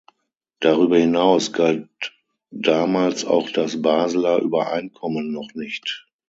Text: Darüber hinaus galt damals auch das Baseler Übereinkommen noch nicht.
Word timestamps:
Darüber 0.61 0.97
hinaus 0.97 1.53
galt 1.53 1.87
damals 2.49 3.23
auch 3.23 3.51
das 3.51 3.83
Baseler 3.83 4.39
Übereinkommen 4.39 5.31
noch 5.31 5.53
nicht. 5.53 6.07